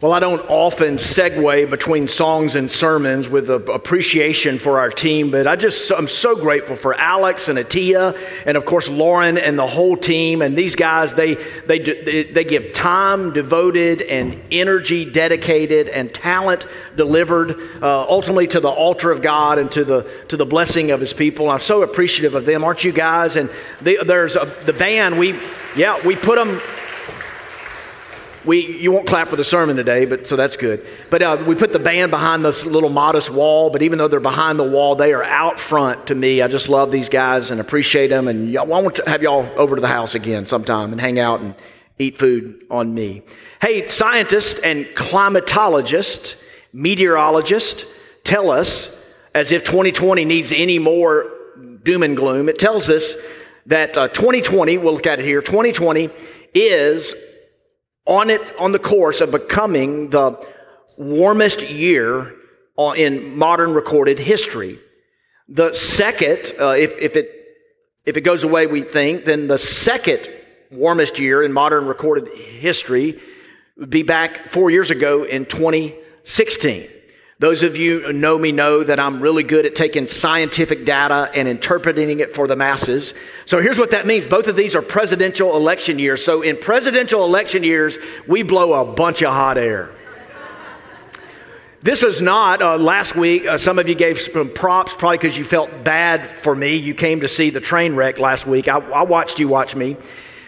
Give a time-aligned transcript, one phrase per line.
[0.00, 5.48] Well, I don't often segue between songs and sermons with appreciation for our team, but
[5.48, 8.16] I just I'm so grateful for Alex and Atia,
[8.46, 10.40] and of course Lauren and the whole team.
[10.40, 11.34] And these guys, they
[11.66, 18.68] they they give time devoted and energy dedicated and talent delivered uh, ultimately to the
[18.68, 21.50] altar of God and to the to the blessing of His people.
[21.50, 23.34] I'm so appreciative of them, aren't you guys?
[23.34, 25.18] And they, there's a, the band.
[25.18, 25.36] We
[25.74, 26.60] yeah we put them
[28.44, 30.84] we, you won't clap for the sermon today, but so that's good.
[31.10, 33.70] But uh, we put the band behind this little modest wall.
[33.70, 36.40] But even though they're behind the wall, they are out front to me.
[36.42, 38.28] I just love these guys and appreciate them.
[38.28, 41.40] And I want to have y'all over to the house again sometime and hang out
[41.40, 41.54] and
[41.98, 43.22] eat food on me.
[43.60, 51.32] Hey, scientists and climatologists, meteorologists tell us, as if 2020 needs any more
[51.82, 53.14] doom and gloom, it tells us
[53.66, 56.10] that uh, 2020, we'll look at it here, 2020
[56.54, 57.14] is
[58.08, 60.44] on it on the course of becoming the
[60.96, 62.34] warmest year
[62.96, 64.78] in modern recorded history.
[65.48, 67.34] The second, uh, if, if it
[68.06, 70.20] if it goes away, we think, then the second
[70.70, 73.20] warmest year in modern recorded history
[73.76, 76.88] would be back four years ago in 2016.
[77.40, 81.30] Those of you who know me know that I'm really good at taking scientific data
[81.32, 83.14] and interpreting it for the masses.
[83.44, 84.26] So here's what that means.
[84.26, 86.24] Both of these are presidential election years.
[86.24, 89.90] So in presidential election years, we blow a bunch of hot air.
[91.80, 93.46] This was not uh, last week.
[93.46, 96.74] Uh, some of you gave some props probably because you felt bad for me.
[96.74, 98.66] You came to see the train wreck last week.
[98.66, 99.96] I, I watched you watch me.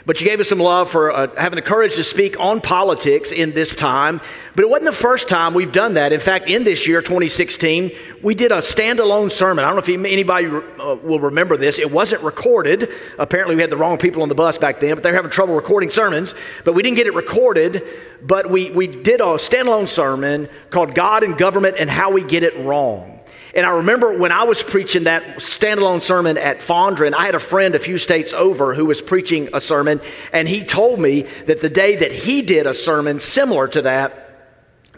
[0.07, 3.33] But you gave us some love for uh, having the courage to speak on politics
[3.33, 4.21] in this time.
[4.55, 6.13] But it wasn't the first time we've done that.
[6.13, 7.93] In fact, in this year, 2016,
[8.23, 9.65] we did a standalone sermon.
[9.65, 11.79] I don't know if anybody uh, will remember this.
[11.79, 12.89] It wasn't recorded.
[13.19, 15.55] Apparently, we had the wrong people on the bus back then, but they're having trouble
[15.55, 16.35] recording sermons.
[16.65, 17.87] But we didn't get it recorded.
[18.23, 22.43] But we, we did a standalone sermon called God and Government and How We Get
[22.43, 23.10] It Wrong.
[23.55, 27.41] And I remember when I was preaching that standalone sermon at Fondren, I had a
[27.41, 30.01] friend a few states over who was preaching a sermon,
[30.33, 34.27] and he told me that the day that he did a sermon similar to that,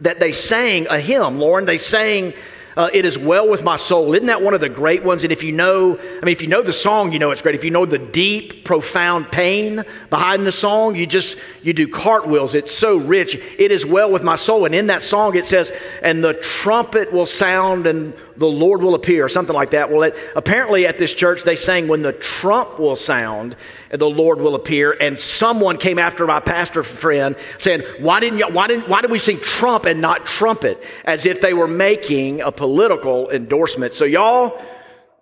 [0.01, 2.35] that they sang a hymn, Lauren, they sang
[2.77, 4.15] uh, it is well with my soul.
[4.15, 5.25] Isn't that one of the great ones?
[5.25, 7.55] And if you know, I mean, if you know the song, you know it's great.
[7.55, 12.55] If you know the deep, profound pain behind the song, you just, you do cartwheels.
[12.55, 13.35] It's so rich.
[13.35, 14.65] It is well with my soul.
[14.65, 15.73] And in that song, it says,
[16.03, 19.91] and the trumpet will sound and the Lord will appear, or something like that.
[19.91, 23.57] Well, it, apparently at this church, they sang, when the trump will sound
[23.93, 24.97] the Lord will appear.
[25.01, 29.11] And someone came after my pastor friend saying, why didn't you, why didn't, why did
[29.11, 30.83] we sing trump and not trumpet?
[31.05, 33.95] As if they were making a political endorsement.
[33.95, 34.61] So y'all,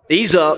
[0.09, 0.57] ease up.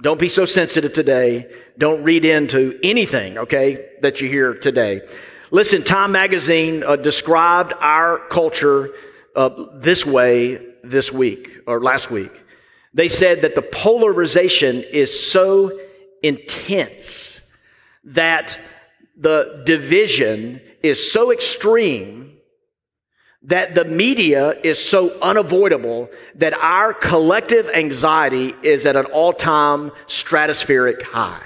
[0.00, 1.52] Don't be so sensitive today.
[1.76, 5.02] Don't read into anything, okay, that you hear today.
[5.50, 8.90] Listen, Time Magazine uh, described our culture
[9.36, 12.32] uh, this way this week or last week.
[12.92, 15.70] They said that the polarization is so
[16.22, 17.56] intense
[18.04, 18.58] that
[19.16, 22.38] the division is so extreme
[23.42, 29.90] that the media is so unavoidable that our collective anxiety is at an all time
[30.06, 31.42] stratospheric high.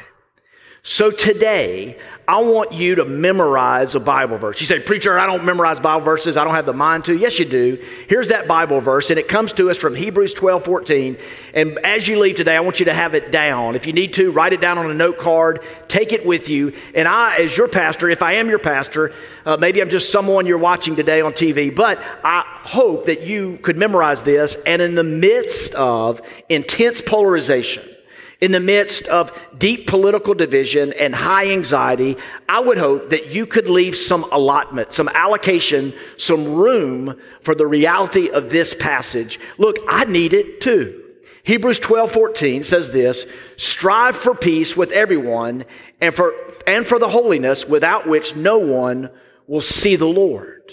[0.82, 4.58] So today, I want you to memorize a Bible verse.
[4.58, 6.38] You say, Preacher, I don't memorize Bible verses.
[6.38, 7.14] I don't have the mind to.
[7.14, 7.78] Yes, you do.
[8.08, 11.18] Here's that Bible verse, and it comes to us from Hebrews 12 14.
[11.52, 13.74] And as you leave today, I want you to have it down.
[13.74, 16.72] If you need to, write it down on a note card, take it with you.
[16.94, 19.12] And I, as your pastor, if I am your pastor,
[19.44, 23.58] uh, maybe I'm just someone you're watching today on TV, but I hope that you
[23.58, 24.54] could memorize this.
[24.64, 27.82] And in the midst of intense polarization,
[28.44, 32.14] in the midst of deep political division and high anxiety,
[32.46, 37.66] I would hope that you could leave some allotment, some allocation, some room for the
[37.66, 39.40] reality of this passage.
[39.56, 41.02] Look, I need it too.
[41.44, 45.64] Hebrews 12, 14 says this, strive for peace with everyone
[46.02, 46.34] and for,
[46.66, 49.08] and for the holiness without which no one
[49.46, 50.70] will see the Lord.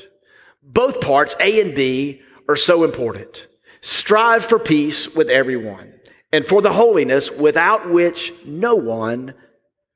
[0.62, 3.48] Both parts, A and B, are so important.
[3.80, 6.01] Strive for peace with everyone
[6.32, 9.34] and for the holiness without which no one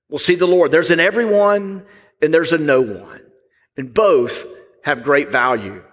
[0.10, 0.72] will see the Lord.
[0.72, 1.86] There's an everyone
[2.22, 3.22] and there's a no one.
[3.78, 4.46] And both
[4.84, 5.84] have great value.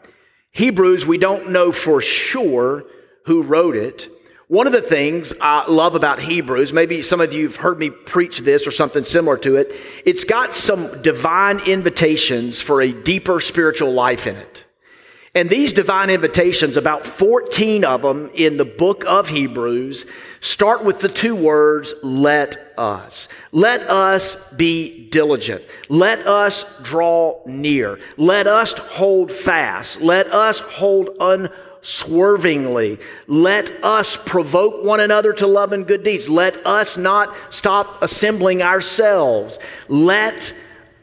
[0.52, 2.84] Hebrews, we don't know for sure
[3.24, 4.08] who wrote it.
[4.48, 7.88] One of the things I love about Hebrews, maybe some of you have heard me
[7.88, 9.72] preach this or something similar to it,
[10.04, 14.66] it's got some divine invitations for a deeper spiritual life in it.
[15.34, 20.04] And these divine invitations, about 14 of them in the book of Hebrews,
[20.42, 23.28] start with the two words, let us.
[23.52, 25.62] Let us be diligent.
[25.88, 27.98] Let us draw near.
[28.18, 30.02] Let us hold fast.
[30.02, 32.98] Let us hold unswervingly.
[33.26, 36.28] Let us provoke one another to love and good deeds.
[36.28, 39.58] Let us not stop assembling ourselves.
[39.88, 40.52] Let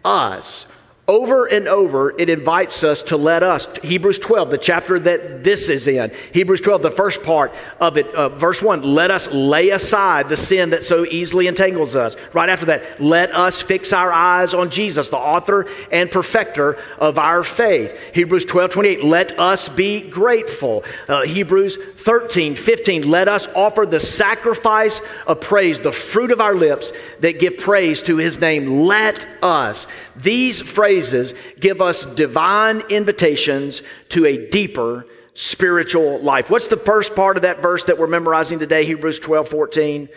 [0.03, 0.68] us
[1.09, 3.65] over and over, it invites us to let us.
[3.77, 6.11] Hebrews 12, the chapter that this is in.
[6.31, 10.37] Hebrews 12, the first part of it, uh, verse 1, let us lay aside the
[10.37, 12.15] sin that so easily entangles us.
[12.31, 17.17] Right after that, let us fix our eyes on Jesus, the author and perfecter of
[17.17, 17.99] our faith.
[18.13, 20.83] Hebrews 12, 28, let us be grateful.
[21.07, 26.53] Uh, Hebrews 13, 15, let us offer the sacrifice of praise, the fruit of our
[26.53, 28.85] lips that give praise to his name.
[28.85, 29.87] Let us.
[30.21, 36.49] These phrases give us divine invitations to a deeper spiritual life.
[36.49, 38.83] What's the first part of that verse that we're memorizing today?
[38.85, 40.09] Hebrews 12, 14.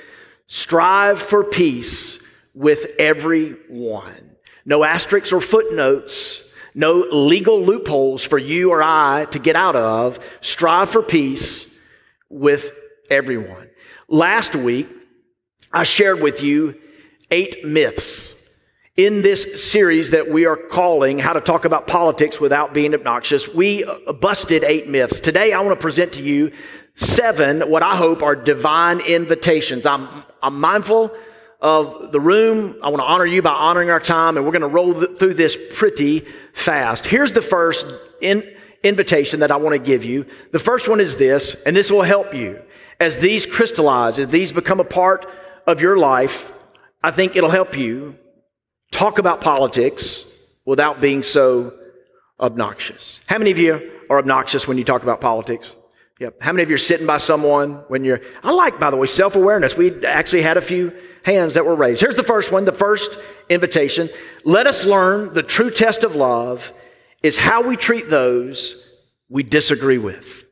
[0.48, 2.22] Strive for peace
[2.54, 4.36] with everyone.
[4.64, 10.18] No asterisks or footnotes, no legal loopholes for you or I to get out of.
[10.40, 11.80] Strive for peace
[12.28, 12.72] with
[13.08, 13.70] everyone.
[14.08, 14.88] Last week,
[15.72, 16.74] I shared with you
[17.30, 18.41] eight myths
[18.96, 23.54] in this series that we are calling How to Talk About Politics Without Being Obnoxious,
[23.54, 25.18] we uh, busted eight myths.
[25.18, 26.52] Today, I want to present to you
[26.94, 29.86] seven, what I hope are divine invitations.
[29.86, 30.06] I'm,
[30.42, 31.10] I'm mindful
[31.62, 32.76] of the room.
[32.82, 35.18] I want to honor you by honoring our time, and we're going to roll th-
[35.18, 37.06] through this pretty fast.
[37.06, 37.86] Here's the first
[38.20, 38.46] in,
[38.82, 40.26] invitation that I want to give you.
[40.50, 42.60] The first one is this, and this will help you.
[43.00, 45.26] As these crystallize, as these become a part
[45.66, 46.52] of your life,
[47.02, 48.18] I think it'll help you
[48.92, 50.28] talk about politics
[50.64, 51.72] without being so
[52.38, 53.20] obnoxious.
[53.26, 55.74] How many of you are obnoxious when you talk about politics?
[56.20, 56.40] Yep.
[56.40, 59.06] How many of you are sitting by someone when you're, I like, by the way,
[59.06, 59.76] self awareness.
[59.76, 60.92] We actually had a few
[61.24, 62.00] hands that were raised.
[62.00, 63.18] Here's the first one, the first
[63.48, 64.08] invitation.
[64.44, 66.72] Let us learn the true test of love
[67.22, 68.88] is how we treat those
[69.28, 70.44] we disagree with.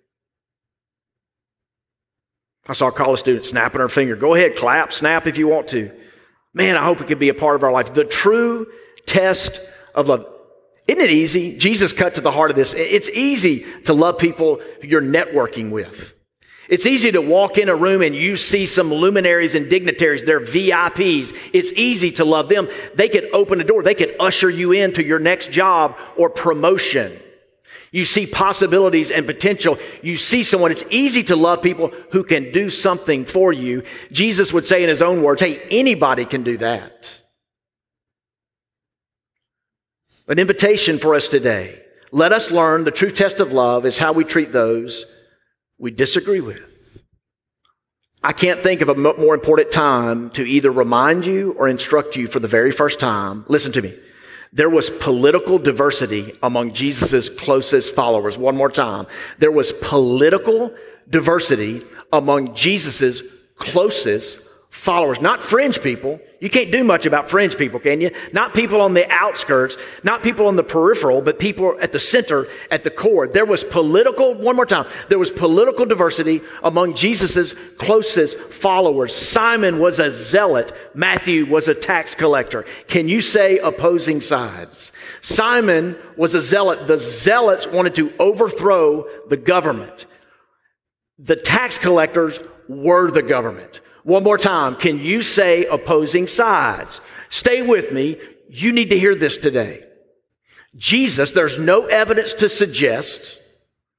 [2.66, 4.16] I saw a college student snapping her finger.
[4.16, 5.90] Go ahead, clap, snap if you want to.
[6.52, 7.94] Man, I hope it could be a part of our life.
[7.94, 8.66] The true
[9.06, 9.60] test
[9.94, 10.26] of love.
[10.88, 11.56] Isn't it easy?
[11.56, 12.74] Jesus cut to the heart of this.
[12.74, 16.14] It's easy to love people you're networking with.
[16.68, 20.24] It's easy to walk in a room and you see some luminaries and dignitaries.
[20.24, 21.36] They're VIPs.
[21.52, 22.68] It's easy to love them.
[22.94, 23.82] They could open a door.
[23.82, 27.12] They could usher you into your next job or promotion.
[27.92, 29.78] You see possibilities and potential.
[30.02, 30.70] You see someone.
[30.70, 33.82] It's easy to love people who can do something for you.
[34.12, 37.20] Jesus would say in his own words, hey, anybody can do that.
[40.28, 41.82] An invitation for us today.
[42.12, 45.04] Let us learn the true test of love is how we treat those
[45.78, 46.66] we disagree with.
[48.22, 52.28] I can't think of a more important time to either remind you or instruct you
[52.28, 53.46] for the very first time.
[53.48, 53.94] Listen to me.
[54.52, 58.36] There was political diversity among Jesus' closest followers.
[58.36, 59.06] One more time.
[59.38, 60.74] There was political
[61.08, 61.82] diversity
[62.12, 63.22] among Jesus'
[63.56, 66.20] closest followers, not fringe people.
[66.38, 68.12] You can't do much about fringe people, can you?
[68.32, 72.46] Not people on the outskirts, not people on the peripheral, but people at the center,
[72.70, 73.28] at the core.
[73.28, 79.14] There was political, one more time, there was political diversity among Jesus' closest followers.
[79.14, 80.72] Simon was a zealot.
[80.94, 82.64] Matthew was a tax collector.
[82.86, 84.92] Can you say opposing sides?
[85.20, 86.86] Simon was a zealot.
[86.86, 90.06] The zealots wanted to overthrow the government.
[91.18, 93.80] The tax collectors were the government.
[94.04, 94.76] One more time.
[94.76, 97.00] Can you say opposing sides?
[97.28, 98.18] Stay with me.
[98.48, 99.84] You need to hear this today.
[100.76, 103.40] Jesus, there's no evidence to suggest,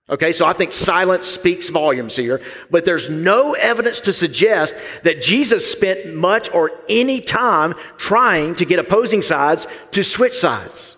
[0.09, 5.21] okay, so I think silence speaks volumes here, but there's no evidence to suggest that
[5.21, 10.95] Jesus spent much or any time trying to get opposing sides to switch sides.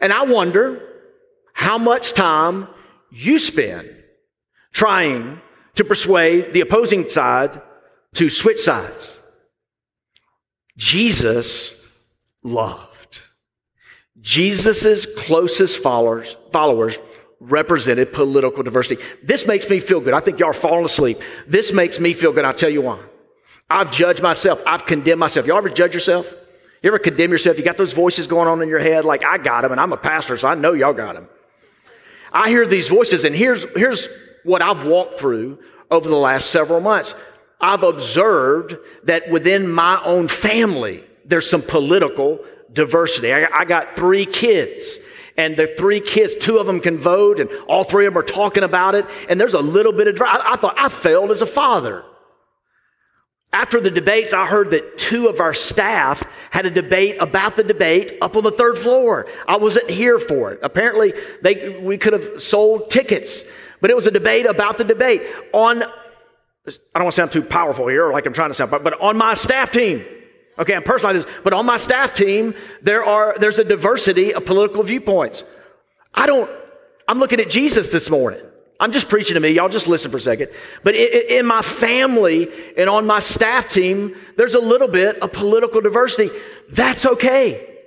[0.00, 0.82] And I wonder
[1.52, 2.68] how much time
[3.10, 3.88] you spend
[4.72, 5.40] trying
[5.78, 7.62] to persuade the opposing side
[8.12, 9.20] to switch sides.
[10.76, 11.96] Jesus
[12.42, 13.22] loved.
[14.20, 16.98] Jesus' closest followers, followers
[17.38, 19.00] represented political diversity.
[19.22, 20.14] This makes me feel good.
[20.14, 21.18] I think y'all are falling asleep.
[21.46, 22.44] This makes me feel good.
[22.44, 22.98] I'll tell you why.
[23.70, 24.60] I've judged myself.
[24.66, 25.46] I've condemned myself.
[25.46, 26.28] Y'all ever judge yourself?
[26.82, 27.56] You ever condemn yourself?
[27.56, 29.92] You got those voices going on in your head like, I got them and I'm
[29.92, 31.28] a pastor, so I know y'all got them.
[32.32, 34.08] I hear these voices and here's, here's
[34.44, 35.58] what I've walked through
[35.90, 37.14] over the last several months.
[37.60, 42.40] I've observed that within my own family, there's some political
[42.72, 43.32] diversity.
[43.32, 44.98] I, I got three kids
[45.38, 48.26] and the three kids, two of them can vote, and all three of them are
[48.26, 51.42] talking about it, and there's a little bit of, I, I thought I failed as
[51.42, 52.04] a father.
[53.52, 57.62] After the debates, I heard that two of our staff had a debate about the
[57.62, 59.26] debate up on the third floor.
[59.46, 60.60] I wasn't here for it.
[60.62, 65.22] Apparently, they, we could have sold tickets, but it was a debate about the debate
[65.52, 65.88] on, I
[66.94, 69.16] don't want to sound too powerful here, like I'm trying to sound, but, but on
[69.16, 70.04] my staff team.
[70.58, 74.44] Okay, I'm personalizing this, but on my staff team, there are, there's a diversity of
[74.44, 75.44] political viewpoints.
[76.12, 76.50] I don't,
[77.06, 78.40] I'm looking at Jesus this morning.
[78.80, 79.50] I'm just preaching to me.
[79.50, 80.48] Y'all just listen for a second.
[80.84, 85.80] But in my family and on my staff team, there's a little bit of political
[85.80, 86.30] diversity.
[86.70, 87.77] That's okay.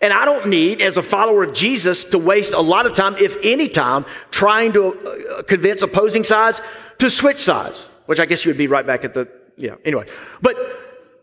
[0.00, 3.16] And I don't need, as a follower of Jesus, to waste a lot of time,
[3.16, 6.60] if any time, trying to uh, convince opposing sides
[6.98, 10.06] to switch sides, which I guess you would be right back at the, yeah, anyway.
[10.40, 10.56] But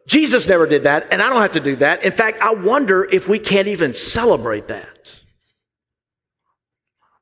[0.08, 2.04] Jesus never did that, and I don't have to do that.
[2.04, 5.22] In fact, I wonder if we can't even celebrate that.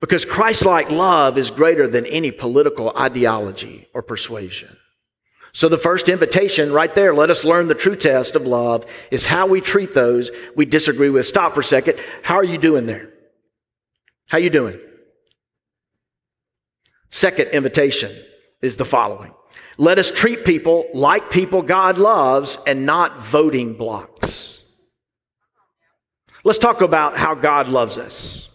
[0.02, 4.76] Because Christ like love is greater than any political ideology or persuasion.
[5.54, 9.24] So the first invitation right there, let us learn the true test of love, is
[9.24, 11.28] how we treat those we disagree with.
[11.28, 12.00] Stop for a second.
[12.24, 13.14] How are you doing there?
[14.30, 14.80] How are you doing?
[17.12, 18.12] Second invitation
[18.64, 19.32] is the following.
[19.78, 24.60] Let us treat people like people God loves and not voting blocks.
[26.44, 28.50] Let's talk about how God loves us.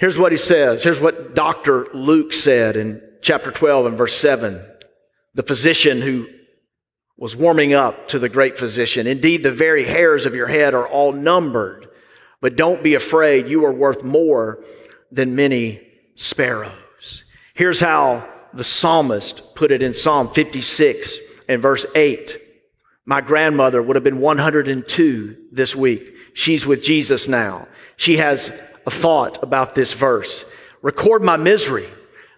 [0.00, 0.82] Here's what he says.
[0.82, 1.86] Here's what Dr.
[1.94, 4.60] Luke said in chapter 12 and verse 7.
[5.34, 6.26] The physician who
[7.16, 9.06] was warming up to the great physician.
[9.06, 11.88] Indeed, the very hairs of your head are all numbered,
[12.40, 13.46] but don't be afraid.
[13.46, 14.64] You are worth more
[15.12, 17.24] than many sparrows.
[17.54, 22.40] Here's how the psalmist put it in Psalm 56 and verse 8.
[23.04, 26.02] My grandmother would have been 102 this week.
[26.32, 27.68] She's with Jesus now.
[27.96, 28.48] She has
[28.86, 30.50] a thought about this verse.
[30.80, 31.86] Record my misery.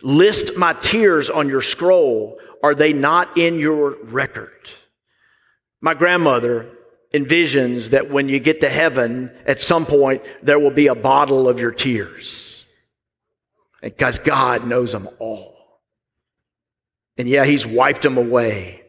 [0.03, 2.39] List my tears on your scroll.
[2.63, 4.71] Are they not in your record?
[5.81, 6.69] My grandmother
[7.13, 11.49] envisions that when you get to heaven, at some point, there will be a bottle
[11.49, 12.65] of your tears.
[13.81, 15.81] Because God knows them all.
[17.19, 18.83] And yeah, He's wiped them away.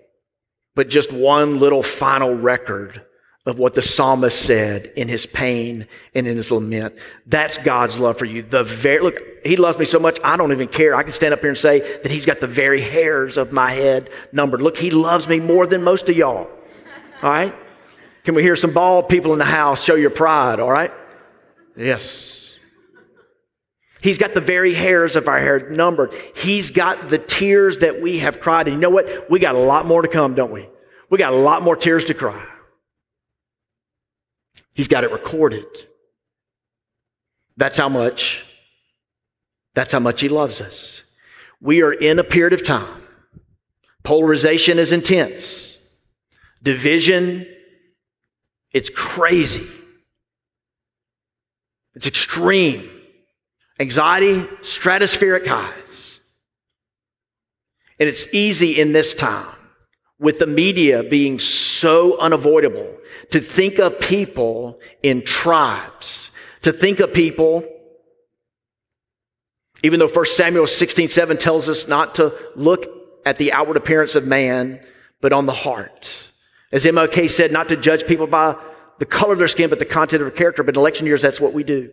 [0.75, 3.03] But just one little final record
[3.45, 5.85] of what the psalmist said in his pain
[6.15, 6.95] and in his lament.
[7.25, 8.41] That's God's love for you.
[8.41, 10.95] The very, look, he loves me so much, I don't even care.
[10.95, 13.71] I can stand up here and say that he's got the very hairs of my
[13.71, 14.61] head numbered.
[14.61, 16.47] Look, he loves me more than most of y'all.
[17.21, 17.53] All right?
[18.23, 20.61] Can we hear some bald people in the house show your pride?
[20.61, 20.93] All right?
[21.75, 22.57] Yes.
[24.01, 26.13] He's got the very hairs of our hair numbered.
[26.35, 28.67] He's got the tears that we have cried.
[28.67, 29.29] And you know what?
[29.29, 30.67] We got a lot more to come, don't we?
[31.09, 32.45] We got a lot more tears to cry.
[34.73, 35.65] He's got it recorded.
[37.57, 38.45] That's how much,
[39.73, 41.03] that's how much he loves us.
[41.61, 43.01] We are in a period of time.
[44.03, 45.95] Polarization is intense.
[46.61, 47.47] Division,
[48.71, 49.69] it's crazy.
[51.93, 52.89] It's extreme.
[53.79, 56.19] Anxiety, stratospheric highs.
[57.99, 59.55] And it's easy in this time
[60.23, 62.95] with the media being so unavoidable,
[63.31, 67.61] to think of people in tribes, to think of people,
[69.83, 72.87] even though 1 Samuel 16, 7 tells us not to look
[73.25, 74.79] at the outward appearance of man,
[75.19, 76.29] but on the heart.
[76.71, 78.55] As MLK said, not to judge people by
[78.99, 80.63] the color of their skin, but the content of their character.
[80.63, 81.91] But in election years, that's what we do.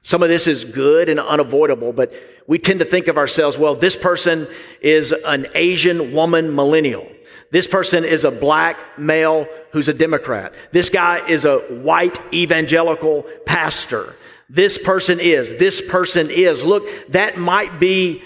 [0.00, 2.14] Some of this is good and unavoidable, but
[2.46, 4.46] we tend to think of ourselves, well, this person
[4.80, 7.06] is an Asian woman millennial.
[7.50, 10.54] This person is a black male who's a Democrat.
[10.72, 14.14] This guy is a white evangelical pastor.
[14.48, 16.62] This person is, this person is.
[16.62, 18.22] Look, that might be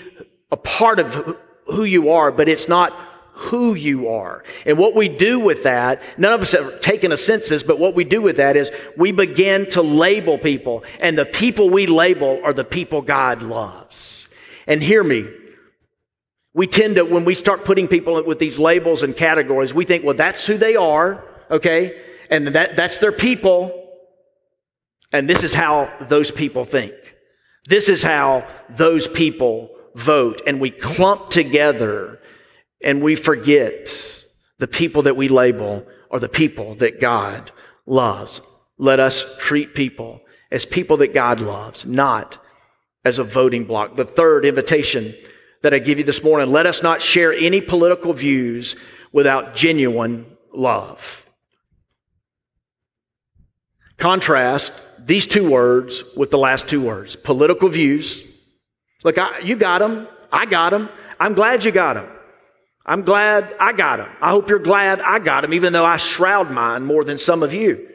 [0.51, 1.37] a part of
[1.67, 2.93] who you are, but it's not
[3.33, 4.45] who you are.
[4.67, 7.95] And what we do with that, none of us have taken a census, but what
[7.95, 12.41] we do with that is we begin to label people, and the people we label
[12.45, 14.29] are the people God loves.
[14.67, 15.27] And hear me,
[16.53, 20.05] we tend to, when we start putting people with these labels and categories, we think,
[20.05, 22.01] well, that's who they are, okay?
[22.31, 23.89] And that, that's their people.
[25.13, 26.93] And this is how those people think.
[27.67, 30.43] This is how those people vote.
[30.47, 32.21] And we clump together
[32.83, 34.25] and we forget
[34.59, 37.53] the people that we label are the people that God
[37.87, 38.41] loves.
[38.79, 42.43] Let us treat people as people that God loves, not
[43.05, 43.97] as a voting block.
[43.97, 45.15] The third invitation
[45.63, 46.51] that I give you this morning.
[46.51, 48.77] Let us not share any political views
[49.13, 51.27] without genuine love.
[53.99, 54.73] Contrast
[55.07, 58.27] these two words with the last two words political views.
[59.05, 60.09] Look, I, you got them.
[60.33, 60.89] I got them.
[61.19, 62.09] I'm glad you got them.
[62.87, 64.09] I'm glad I got them.
[64.21, 67.43] I hope you're glad I got them, even though I shroud mine more than some
[67.43, 67.89] of you.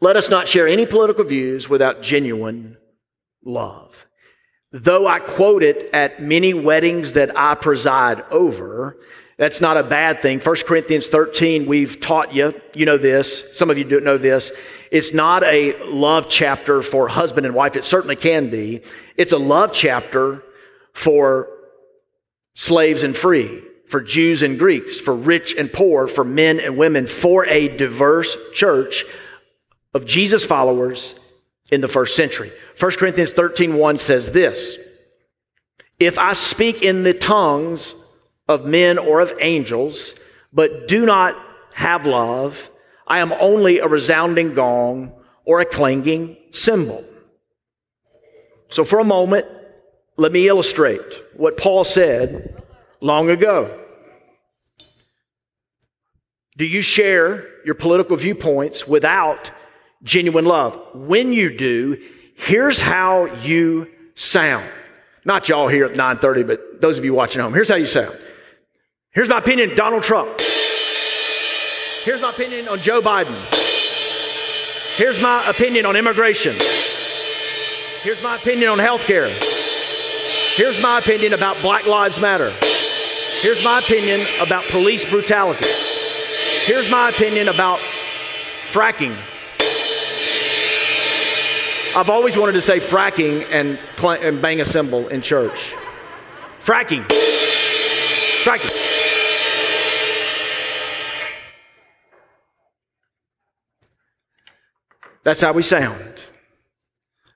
[0.00, 2.76] Let us not share any political views without genuine
[3.44, 4.06] love.
[4.72, 8.96] Though I quote it at many weddings that I preside over,
[9.36, 10.40] that's not a bad thing.
[10.40, 14.50] 1 Corinthians 13, we've taught you, you know this, some of you don't know this.
[14.90, 17.76] It's not a love chapter for husband and wife.
[17.76, 18.80] It certainly can be.
[19.16, 20.42] It's a love chapter
[20.94, 21.48] for
[22.54, 27.06] slaves and free, for Jews and Greeks, for rich and poor, for men and women,
[27.06, 29.04] for a diverse church
[29.92, 31.21] of Jesus followers
[31.72, 32.52] in the first century.
[32.78, 34.78] 1 Corinthians 13 1 says this
[35.98, 38.14] If I speak in the tongues
[38.46, 40.14] of men or of angels,
[40.52, 41.34] but do not
[41.72, 42.70] have love,
[43.06, 45.12] I am only a resounding gong
[45.44, 47.02] or a clanging cymbal.
[48.68, 49.46] So, for a moment,
[50.16, 51.00] let me illustrate
[51.34, 52.62] what Paul said
[53.00, 53.78] long ago.
[56.58, 59.50] Do you share your political viewpoints without
[60.02, 60.80] genuine love.
[60.94, 61.98] When you do,
[62.34, 64.64] here's how you sound.
[65.24, 67.54] Not y'all here at 9:30, but those of you watching home.
[67.54, 68.16] Here's how you sound.
[69.10, 70.30] Here's my opinion, Donald Trump.
[72.04, 73.36] Here's my opinion on Joe Biden.
[74.96, 76.54] Here's my opinion on immigration.
[78.02, 79.28] Here's my opinion on health care.
[79.28, 82.50] Here's my opinion about Black Lives Matter.
[83.42, 85.66] Here's my opinion about police brutality.
[86.64, 89.16] Here's my opinion about fracking
[91.94, 95.74] I've always wanted to say fracking and, and bang a cymbal in church.
[96.58, 97.06] Fracking.
[98.44, 98.92] Fracking.
[105.22, 106.14] That's how we sound.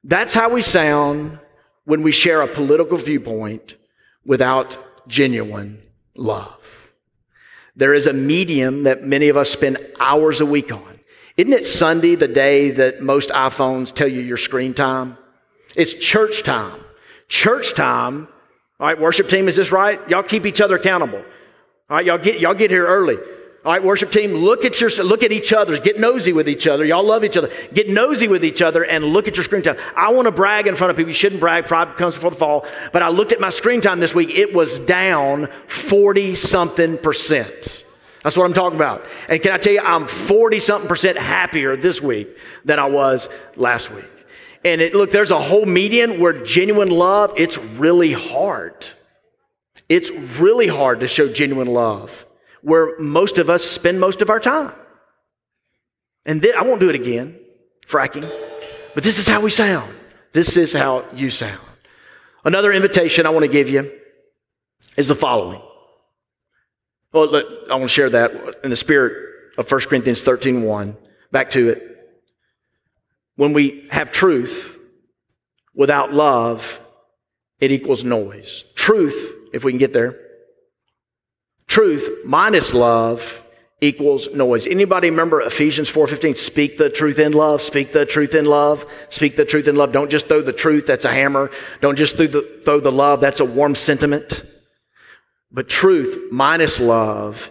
[0.03, 1.39] That's how we sound
[1.85, 3.77] when we share a political viewpoint
[4.25, 5.83] without genuine
[6.17, 6.91] love.
[7.77, 10.96] There is a medium that many of us spend hours a week on.
[11.37, 15.19] Isn't it Sunday the day that most iPhones tell you your screen time?
[15.77, 16.81] It's church time.
[17.29, 18.29] Church time.
[18.81, 20.01] All right, worship team, is this right?
[20.09, 21.19] Y'all keep each other accountable.
[21.19, 23.17] All right, y'all get, y'all get here early.
[23.17, 25.79] All right, worship team, look at your, look at each other.
[25.79, 26.85] Get nosy with each other.
[26.85, 27.51] Y'all love each other.
[27.75, 29.77] Get nosy with each other and look at your screen time.
[29.97, 31.11] I want to brag in front of people.
[31.11, 31.67] You shouldn't brag.
[31.67, 32.65] Pride comes before the fall.
[32.93, 34.31] But I looked at my screen time this week.
[34.31, 37.86] It was down 40 something percent.
[38.27, 39.05] That's what I'm talking about.
[39.29, 42.27] And can I tell you, I'm 40 something percent happier this week
[42.65, 44.11] than I was last week.
[44.65, 48.85] And it, look, there's a whole median where genuine love, it's really hard.
[49.89, 50.11] It's
[50.41, 52.27] really hard to show genuine love
[52.63, 54.75] where most of us spend most of our time.
[56.25, 57.39] And then, I won't do it again,
[57.87, 58.29] fracking,
[58.93, 59.89] but this is how we sound.
[60.33, 61.61] This is how you sound.
[62.45, 63.89] Another invitation I want to give you
[64.97, 65.63] is the following.
[67.13, 69.13] Well, look, I want to share that in the spirit
[69.59, 70.97] of 1 Corinthians 13 1.
[71.33, 71.93] Back to it.
[73.37, 74.79] When we have truth
[75.75, 76.81] without love,
[77.61, 78.65] it equals noise.
[78.75, 80.19] Truth, if we can get there,
[81.67, 83.43] truth minus love
[83.81, 84.67] equals noise.
[84.67, 86.37] Anybody remember Ephesians 4:15?
[86.37, 89.93] Speak the truth in love, speak the truth in love, speak the truth in love.
[89.93, 91.51] Don't just throw the truth, that's a hammer.
[91.81, 94.45] Don't just throw the, throw the love, that's a warm sentiment.
[95.57, 97.51] But truth minus love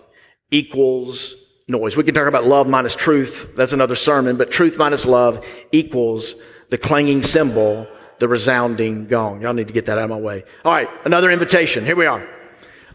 [0.52, 1.34] equals
[1.68, 1.98] noise.
[1.98, 3.56] We can talk about love minus truth.
[3.56, 4.38] That's another sermon.
[4.38, 6.36] But truth minus love equals
[6.70, 7.88] the clanging cymbal,
[8.20, 9.42] the resounding gong.
[9.42, 10.44] Y'all need to get that out of my way.
[10.64, 10.88] All right.
[11.04, 11.84] Another invitation.
[11.84, 12.30] Here we are.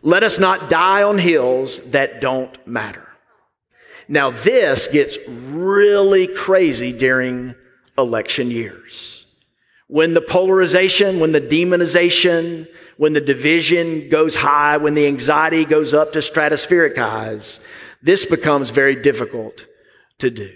[0.02, 3.08] Let us not die on hills that don't matter.
[4.06, 7.56] Now this gets really crazy during
[7.98, 9.26] election years.
[9.88, 12.68] When the polarization, when the demonization,
[13.00, 17.58] when the division goes high, when the anxiety goes up to stratospheric highs,
[18.02, 19.66] this becomes very difficult
[20.18, 20.54] to do.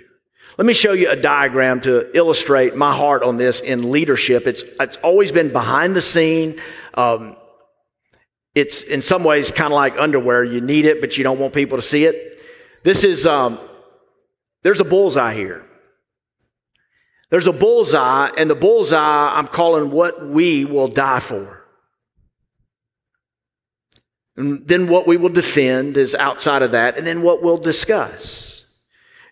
[0.59, 4.47] Let me show you a diagram to illustrate my heart on this in leadership.
[4.47, 6.61] It's, it's always been behind the scene.
[6.93, 7.37] Um,
[8.55, 10.45] it's in some ways kind of like underwear.
[10.45, 12.15] You need it, but you don't want people to see it.
[12.83, 13.59] This is, um,
[14.63, 15.65] there's a bullseye here.
[17.31, 21.54] There's a bullseye, and the bullseye I'm calling what we will die for.
[24.37, 28.65] And then what we will defend is outside of that, and then what we'll discuss.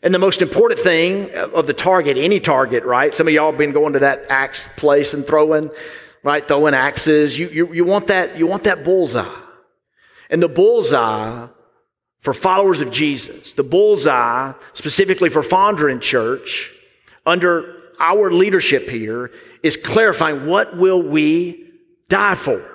[0.03, 3.15] And the most important thing of the target, any target, right?
[3.15, 5.71] Some of y'all have been going to that axe place and throwing,
[6.25, 6.47] right?
[6.47, 7.39] Throwing axes.
[7.39, 9.25] You, you, you want that, you want that bullseye.
[10.29, 11.47] And the bullseye
[12.21, 16.73] for followers of Jesus, the bullseye, specifically for Fondren Church,
[17.27, 19.31] under our leadership here,
[19.63, 21.71] is clarifying what will we
[22.09, 22.72] die for?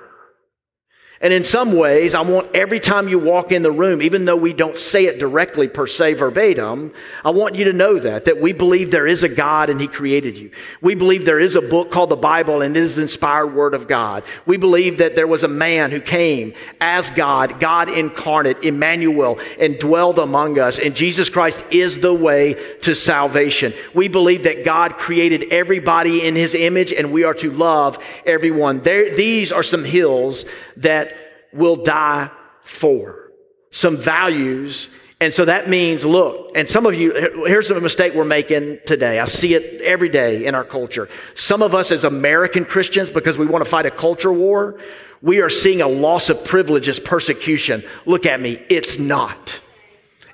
[1.20, 4.36] And in some ways, I want every time you walk in the room, even though
[4.36, 6.92] we don't say it directly per se verbatim,
[7.24, 9.88] I want you to know that, that we believe there is a God and He
[9.88, 10.52] created you.
[10.80, 13.74] We believe there is a book called the Bible and it is the inspired Word
[13.74, 14.22] of God.
[14.46, 19.76] We believe that there was a man who came as God, God incarnate, Emmanuel, and
[19.76, 20.78] dwelled among us.
[20.78, 23.72] And Jesus Christ is the way to salvation.
[23.92, 28.82] We believe that God created everybody in His image and we are to love everyone.
[28.82, 30.44] There, these are some hills
[30.76, 31.08] that
[31.52, 32.30] will die
[32.62, 33.32] for.
[33.70, 34.94] Some values.
[35.20, 37.12] And so that means, look, and some of you,
[37.46, 39.18] here's a mistake we're making today.
[39.18, 41.08] I see it every day in our culture.
[41.34, 44.78] Some of us as American Christians, because we want to fight a culture war,
[45.20, 47.82] we are seeing a loss of privilege as persecution.
[48.06, 48.62] Look at me.
[48.68, 49.60] It's not.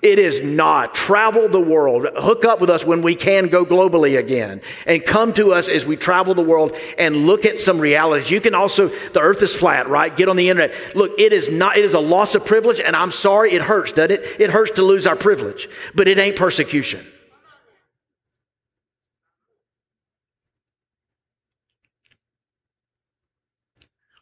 [0.05, 0.95] It is not.
[0.95, 2.07] Travel the world.
[2.15, 4.61] Hook up with us when we can go globally again.
[4.87, 8.31] And come to us as we travel the world and look at some realities.
[8.31, 10.15] You can also, the earth is flat, right?
[10.15, 10.95] Get on the internet.
[10.95, 13.93] Look, it is not, it is a loss of privilege, and I'm sorry, it hurts,
[13.93, 14.41] doesn't it?
[14.43, 17.01] It hurts to lose our privilege, but it ain't persecution.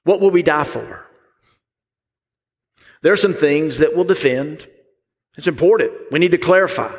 [0.04, 1.04] What will we die for?
[3.02, 4.68] There are some things that we'll defend.
[5.36, 5.92] It's important.
[6.10, 6.92] We need to clarify.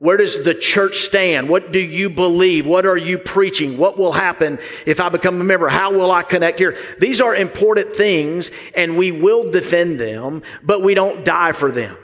[0.00, 1.48] Where does the church stand?
[1.48, 2.66] What do you believe?
[2.66, 3.78] What are you preaching?
[3.78, 5.68] What will happen if I become a member?
[5.68, 6.76] How will I connect here?
[7.00, 11.96] These are important things and we will defend them, but we don't die for them.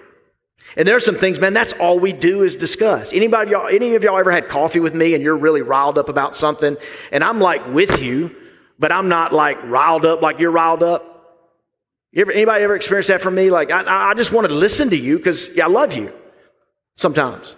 [0.76, 3.12] And there are some things, man, that's all we do is discuss.
[3.12, 6.08] Anybody, y'all, any of y'all ever had coffee with me and you're really riled up
[6.08, 6.76] about something
[7.12, 8.34] and I'm like with you,
[8.76, 11.13] but I'm not like riled up like you're riled up?
[12.16, 13.50] Ever, anybody ever experienced that from me?
[13.50, 16.12] Like, I, I just wanted to listen to you because yeah, I love you
[16.96, 17.56] sometimes.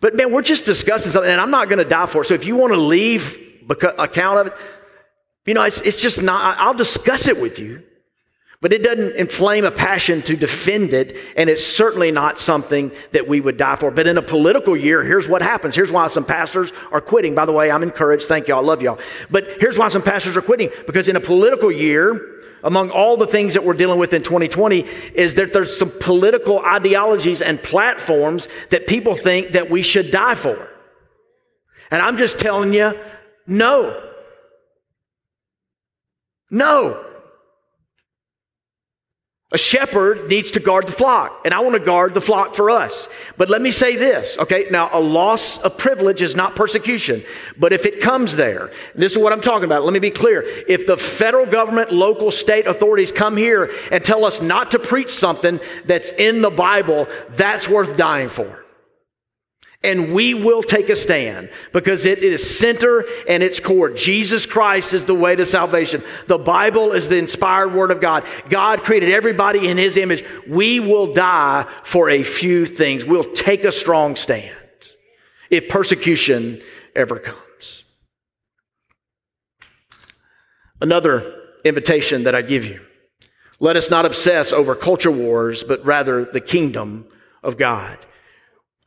[0.00, 2.26] But man, we're just discussing something and I'm not going to die for it.
[2.26, 3.38] So if you want to leave
[3.70, 4.54] account of it,
[5.46, 7.82] you know, it's, it's just not, I'll discuss it with you.
[8.62, 13.26] But it doesn't inflame a passion to defend it, and it's certainly not something that
[13.26, 13.90] we would die for.
[13.90, 15.74] But in a political year, here's what happens.
[15.74, 17.34] Here's why some pastors are quitting.
[17.34, 18.26] By the way, I'm encouraged.
[18.26, 18.60] Thank y'all.
[18.60, 19.00] I love y'all.
[19.32, 20.70] But here's why some pastors are quitting.
[20.86, 24.82] Because in a political year, among all the things that we're dealing with in 2020
[25.14, 30.36] is that there's some political ideologies and platforms that people think that we should die
[30.36, 30.68] for.
[31.90, 32.96] And I'm just telling you,
[33.44, 34.08] no.
[36.48, 37.11] No.
[39.52, 42.70] A shepherd needs to guard the flock, and I want to guard the flock for
[42.70, 43.08] us.
[43.36, 44.66] But let me say this, okay?
[44.70, 47.22] Now, a loss of privilege is not persecution,
[47.58, 49.84] but if it comes there, this is what I'm talking about.
[49.84, 50.42] Let me be clear.
[50.42, 55.10] If the federal government, local, state authorities come here and tell us not to preach
[55.10, 58.61] something that's in the Bible, that's worth dying for.
[59.84, 63.90] And we will take a stand because it is center and its core.
[63.90, 66.02] Jesus Christ is the way to salvation.
[66.28, 68.24] The Bible is the inspired word of God.
[68.48, 70.24] God created everybody in his image.
[70.46, 73.04] We will die for a few things.
[73.04, 74.56] We'll take a strong stand
[75.50, 76.62] if persecution
[76.94, 77.84] ever comes.
[80.80, 82.80] Another invitation that I give you.
[83.58, 87.06] Let us not obsess over culture wars, but rather the kingdom
[87.42, 87.98] of God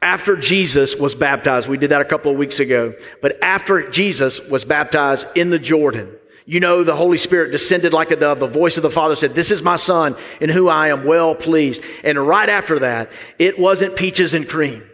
[0.06, 4.48] after Jesus was baptized, we did that a couple of weeks ago, but after Jesus
[4.52, 6.16] was baptized in the Jordan,
[6.46, 8.40] you know, the Holy Spirit descended like a dove.
[8.40, 11.34] The voice of the Father said, This is my Son in whom I am well
[11.34, 11.82] pleased.
[12.04, 14.88] And right after that, it wasn't peaches and cream.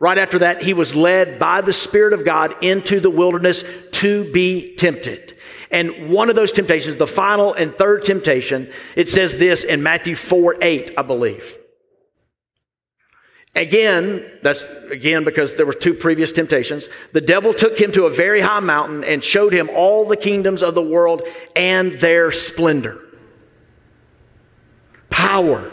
[0.00, 4.32] Right after that, he was led by the Spirit of God into the wilderness to
[4.32, 5.36] be tempted.
[5.70, 10.14] And one of those temptations, the final and third temptation, it says this in Matthew
[10.14, 11.58] 4 8, I believe.
[13.58, 16.88] Again, that's again because there were two previous temptations.
[17.12, 20.62] The devil took him to a very high mountain and showed him all the kingdoms
[20.62, 21.22] of the world
[21.56, 23.04] and their splendor.
[25.10, 25.72] Power.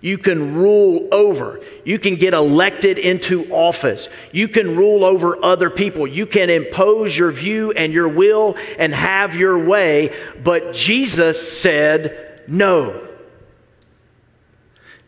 [0.00, 1.60] You can rule over.
[1.84, 4.08] You can get elected into office.
[4.30, 6.06] You can rule over other people.
[6.06, 10.16] You can impose your view and your will and have your way.
[10.44, 13.09] But Jesus said no.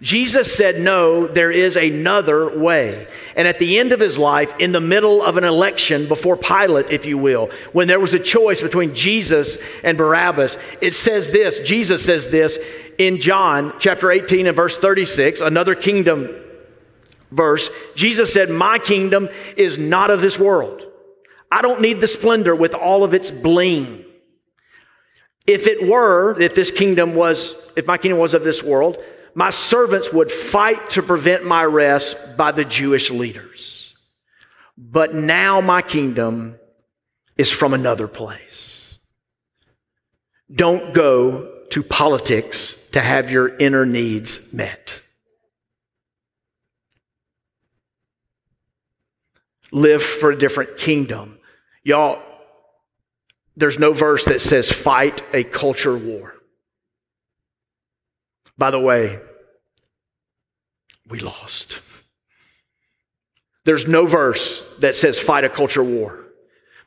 [0.03, 3.07] Jesus said, No, there is another way.
[3.37, 6.91] And at the end of his life, in the middle of an election before Pilate,
[6.91, 11.61] if you will, when there was a choice between Jesus and Barabbas, it says this
[11.61, 12.59] Jesus says this
[12.99, 16.29] in John chapter 18 and verse 36, another kingdom
[17.31, 17.71] verse.
[17.95, 20.85] Jesus said, My kingdom is not of this world.
[21.51, 24.05] I don't need the splendor with all of its bling.
[25.47, 28.97] If it were, if this kingdom was, if my kingdom was of this world,
[29.35, 33.97] my servants would fight to prevent my rest by the Jewish leaders.
[34.77, 36.57] But now my kingdom
[37.37, 38.99] is from another place.
[40.55, 45.03] Don't go to politics to have your inner needs met.
[49.71, 51.39] Live for a different kingdom.
[51.83, 52.21] Y'all,
[53.57, 56.32] there's no verse that says fight a culture war.
[58.63, 59.19] By the way,
[61.09, 61.81] we lost.
[63.65, 66.27] There's no verse that says fight a culture war,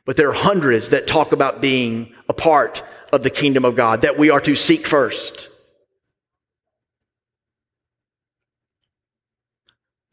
[0.06, 4.00] but there are hundreds that talk about being a part of the kingdom of God
[4.00, 5.50] that we are to seek first.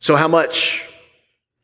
[0.02, 0.84] So, how much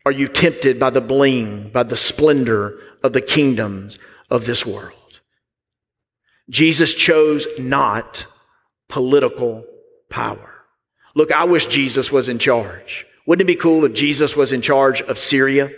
[0.05, 5.19] are you tempted by the bling, by the splendor of the kingdoms of this world?
[6.49, 8.25] Jesus chose not
[8.88, 9.65] political
[10.09, 10.53] power.
[11.15, 13.05] Look, I wish Jesus was in charge.
[13.25, 15.71] Wouldn't it be cool if Jesus was in charge of Syria?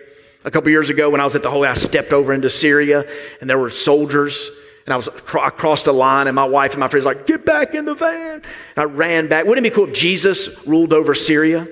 [0.44, 3.06] A couple years ago when I was at the Holy, I stepped over into Syria
[3.40, 4.50] and there were soldiers
[4.86, 7.46] and I was I crossed a line and my wife and my friends like, get
[7.46, 8.36] back in the van.
[8.36, 8.44] And
[8.78, 9.46] I ran back.
[9.46, 11.68] Wouldn't it be cool if Jesus ruled over Syria?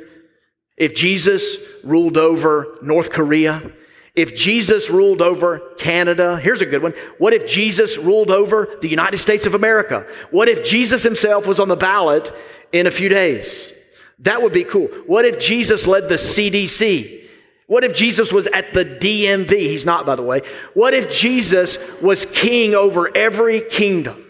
[0.77, 3.71] If Jesus ruled over North Korea?
[4.15, 6.93] If Jesus ruled over Canada, here's a good one.
[7.17, 10.05] What if Jesus ruled over the United States of America?
[10.31, 12.31] What if Jesus himself was on the ballot
[12.71, 13.73] in a few days?
[14.19, 14.87] That would be cool.
[15.05, 17.27] What if Jesus led the CDC?
[17.67, 19.51] What if Jesus was at the DMV?
[19.51, 20.41] He's not, by the way.
[20.73, 24.25] What if Jesus was king over every kingdom?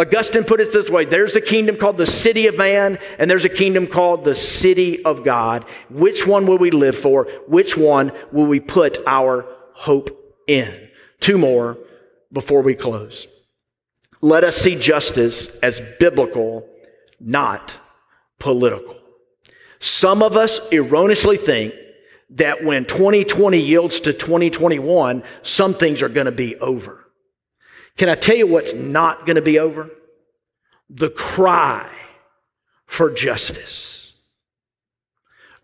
[0.00, 3.44] Augustine put it this way there's a kingdom called the city of man, and there's
[3.44, 5.64] a kingdom called the city of God.
[5.90, 7.24] Which one will we live for?
[7.46, 10.10] Which one will we put our hope
[10.46, 10.88] in?
[11.20, 11.76] Two more
[12.32, 13.28] before we close.
[14.22, 16.66] Let us see justice as biblical,
[17.20, 17.76] not
[18.38, 18.96] political.
[19.80, 21.74] Some of us erroneously think
[22.30, 26.99] that when 2020 yields to 2021, some things are going to be over.
[28.00, 29.90] Can I tell you what's not going to be over?
[30.88, 31.86] The cry
[32.86, 34.14] for justice.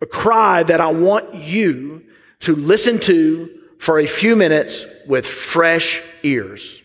[0.01, 2.03] A cry that I want you
[2.41, 6.83] to listen to for a few minutes with fresh ears.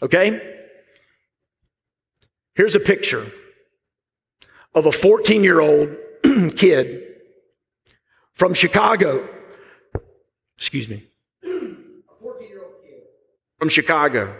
[0.00, 0.40] Okay?
[2.54, 3.26] Here's a picture
[4.74, 5.94] of a 14 year old
[6.56, 7.04] kid
[8.32, 9.28] from Chicago.
[10.56, 11.02] Excuse me.
[11.44, 13.02] A 14 year old kid
[13.58, 14.34] from Chicago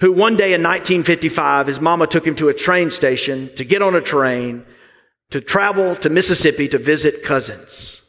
[0.00, 3.82] who one day in 1955, his mama took him to a train station to get
[3.82, 4.64] on a train
[5.30, 8.02] to travel to Mississippi to visit cousins.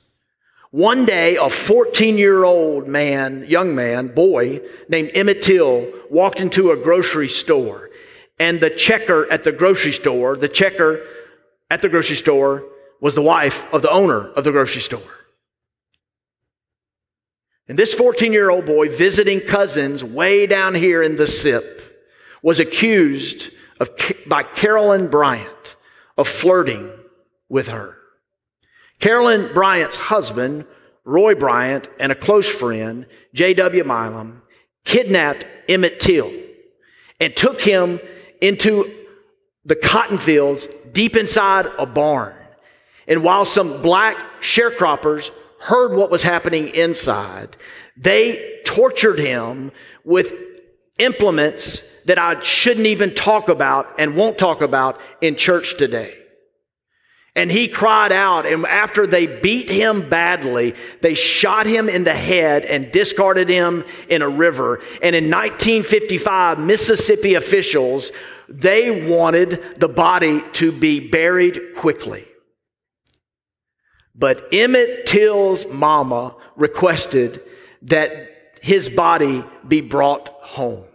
[0.71, 6.71] One day, a 14 year old man, young man, boy named Emmett Till walked into
[6.71, 7.89] a grocery store
[8.37, 11.01] and the checker at the grocery store, the checker
[11.69, 12.63] at the grocery store
[12.99, 14.99] was the wife of the owner of the grocery store.
[17.67, 21.63] And this 14 year old boy visiting cousins way down here in the SIP
[22.41, 23.89] was accused of,
[24.25, 25.75] by Carolyn Bryant
[26.17, 26.89] of flirting
[27.49, 27.97] with her.
[28.99, 30.65] Carolyn Bryant's husband,
[31.03, 33.83] Roy Bryant, and a close friend, J.W.
[33.83, 34.41] Milam,
[34.85, 36.31] kidnapped Emmett Till
[37.19, 37.99] and took him
[38.41, 38.89] into
[39.65, 42.33] the cotton fields deep inside a barn.
[43.07, 47.55] And while some black sharecroppers heard what was happening inside,
[47.95, 49.71] they tortured him
[50.03, 50.33] with
[50.99, 56.13] implements that I shouldn't even talk about and won't talk about in church today.
[57.35, 62.13] And he cried out, and after they beat him badly, they shot him in the
[62.13, 64.81] head and discarded him in a river.
[65.03, 68.11] And in 1955, Mississippi officials,
[68.49, 72.25] they wanted the body to be buried quickly.
[74.17, 77.41] But Emmett Till's mama requested
[77.83, 78.29] that
[78.61, 80.85] his body be brought home.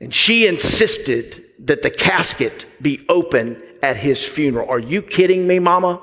[0.00, 4.68] And she insisted that the casket be open at his funeral.
[4.68, 6.02] Are you kidding me, mama?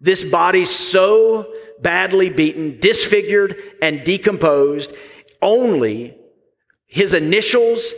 [0.00, 4.92] This body so badly beaten, disfigured, and decomposed,
[5.40, 6.16] only
[6.86, 7.92] his initials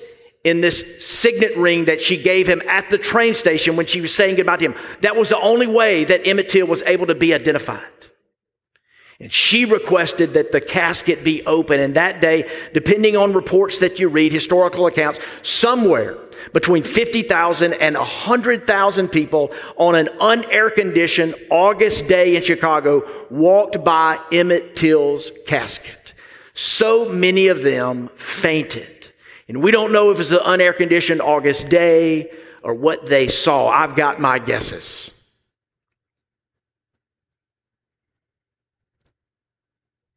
[0.47, 4.15] in this signet ring that she gave him at the train station when she was
[4.15, 4.75] saying goodbye to him.
[5.01, 7.83] That was the only way that Emmett Till was able to be identified.
[9.19, 11.81] And she requested that the casket be open.
[11.81, 16.17] And that day, depending on reports that you read, historical accounts, somewhere
[16.53, 24.21] between 50,000 and 100,000 people on an unair conditioned August day in Chicago walked by
[24.31, 26.15] Emmett Till's casket.
[26.55, 28.96] So many of them fainted.
[29.49, 32.31] And we don't know if it's the unair conditioned August day
[32.63, 33.69] or what they saw.
[33.69, 35.13] I've got my guesses.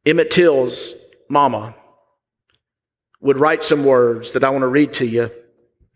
[0.05, 0.93] Emmett Till's
[1.29, 1.75] mama
[3.21, 5.29] would write some words that I want to read to you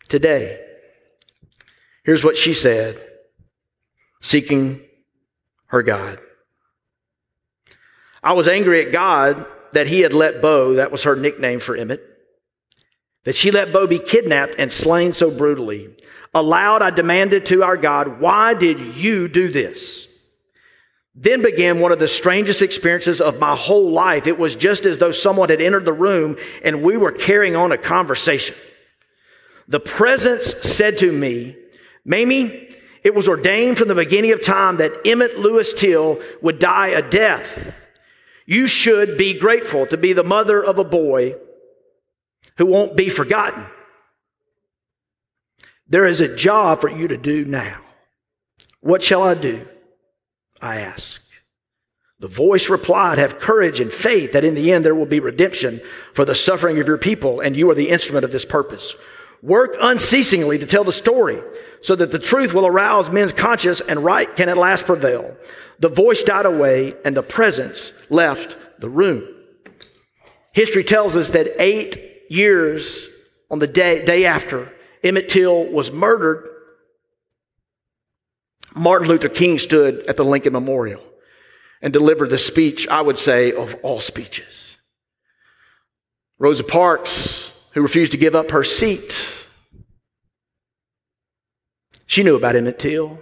[0.10, 0.60] today.
[2.04, 2.96] Here's what she said,
[4.22, 4.82] seeking
[5.68, 6.20] her God.
[8.22, 11.76] I was angry at God that he had let Bo, that was her nickname for
[11.76, 12.13] Emmett,
[13.24, 15.90] that she let Bo be kidnapped and slain so brutally.
[16.34, 20.10] Aloud, I demanded to our God, why did you do this?
[21.16, 24.26] Then began one of the strangest experiences of my whole life.
[24.26, 27.72] It was just as though someone had entered the room and we were carrying on
[27.72, 28.56] a conversation.
[29.68, 31.56] The presence said to me,
[32.04, 32.70] Mamie,
[33.04, 37.08] it was ordained from the beginning of time that Emmett Louis Till would die a
[37.08, 37.80] death.
[38.46, 41.36] You should be grateful to be the mother of a boy
[42.58, 43.66] who won't be forgotten.
[45.88, 47.80] There is a job for you to do now.
[48.82, 49.68] What shall I do?
[50.62, 51.22] I ask.
[52.20, 55.82] The voice replied, Have courage and faith that in the end there will be redemption
[56.14, 58.96] for the suffering of your people, and you are the instrument of this purpose.
[59.42, 61.38] Work unceasingly to tell the story
[61.82, 65.36] so that the truth will arouse men's conscience and right can at last prevail.
[65.80, 69.28] The voice died away and the presence left the room.
[70.54, 73.10] History tells us that eight years
[73.50, 74.72] on the day, day after
[75.04, 76.50] Emmett Till was murdered,
[78.76, 81.04] Martin Luther King stood at the Lincoln Memorial
[81.82, 84.78] and delivered the speech, I would say, of all speeches.
[86.40, 89.48] Rosa Parks, who refused to give up her seat,
[92.06, 93.20] she knew about Emmett Till.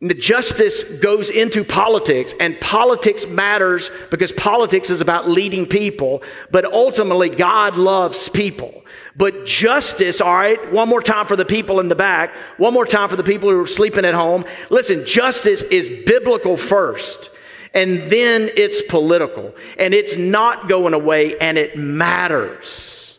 [0.00, 7.28] Justice goes into politics, and politics matters because politics is about leading people, but ultimately
[7.28, 8.84] God loves people.
[9.16, 12.86] But justice, all right, one more time for the people in the back, one more
[12.86, 14.44] time for the people who are sleeping at home.
[14.70, 17.30] Listen, justice is biblical first,
[17.74, 23.18] and then it's political, and it's not going away, and it matters.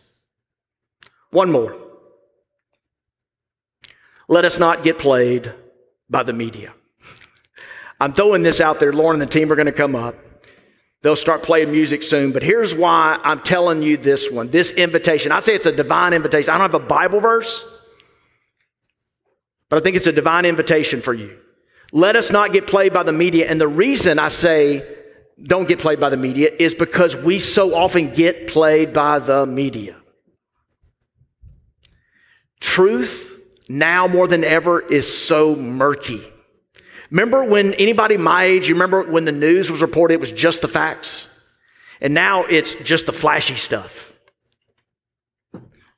[1.31, 1.75] One more.
[4.29, 5.53] Let us not get played
[6.10, 6.74] by the media.
[8.00, 8.93] I'm throwing this out there.
[8.93, 10.15] Lauren and the team are going to come up.
[11.02, 15.32] They'll start playing music soon, but here's why I'm telling you this one, this invitation.
[15.32, 16.50] I say it's a divine invitation.
[16.50, 17.88] I don't have a Bible verse,
[19.69, 21.38] but I think it's a divine invitation for you.
[21.93, 23.50] Let us not get played by the media.
[23.50, 24.86] And the reason I say
[25.41, 29.45] don't get played by the media is because we so often get played by the
[29.45, 29.95] media.
[32.60, 33.28] Truth
[33.69, 36.21] now more than ever is so murky.
[37.12, 40.62] Remember when anybody my age, you remember when the news was reported, it was just
[40.62, 41.27] the facts.
[42.01, 44.08] And now it's just the flashy stuff.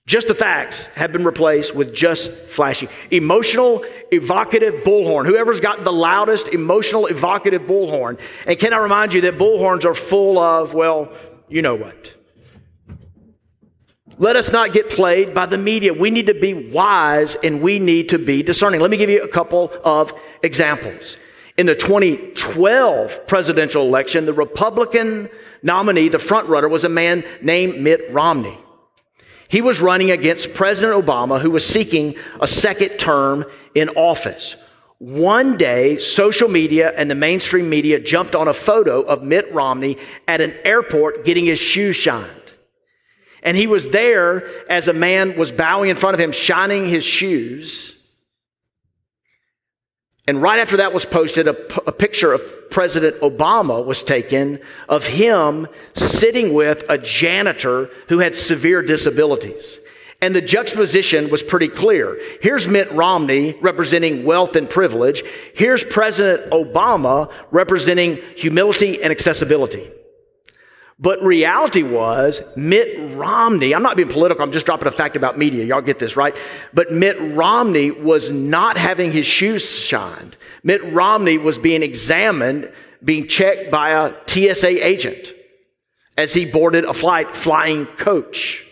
[0.07, 2.89] Just the facts have been replaced with just flashy.
[3.11, 5.25] Emotional, evocative bullhorn.
[5.25, 8.19] Whoever's got the loudest emotional, evocative bullhorn.
[8.45, 11.13] And can I remind you that bullhorns are full of, well,
[11.47, 12.13] you know what.
[14.21, 15.95] Let us not get played by the media.
[15.95, 18.79] We need to be wise and we need to be discerning.
[18.79, 20.13] Let me give you a couple of
[20.43, 21.17] examples.
[21.57, 25.27] In the 2012 presidential election, the Republican
[25.63, 28.55] nominee, the frontrunner, was a man named Mitt Romney.
[29.47, 33.43] He was running against President Obama, who was seeking a second term
[33.73, 34.69] in office.
[34.99, 39.97] One day, social media and the mainstream media jumped on a photo of Mitt Romney
[40.27, 42.40] at an airport getting his shoes shined.
[43.43, 47.03] And he was there as a man was bowing in front of him, shining his
[47.03, 47.97] shoes.
[50.27, 54.59] And right after that was posted, a, p- a picture of President Obama was taken
[54.87, 59.79] of him sitting with a janitor who had severe disabilities.
[60.21, 62.17] And the juxtaposition was pretty clear.
[62.41, 65.23] Here's Mitt Romney representing wealth and privilege.
[65.55, 69.89] Here's President Obama representing humility and accessibility.
[71.01, 75.35] But reality was Mitt Romney, I'm not being political, I'm just dropping a fact about
[75.35, 75.65] media.
[75.65, 76.35] Y'all get this, right?
[76.75, 80.37] But Mitt Romney was not having his shoes shined.
[80.63, 82.71] Mitt Romney was being examined,
[83.03, 85.33] being checked by a TSA agent
[86.17, 88.70] as he boarded a flight flying coach.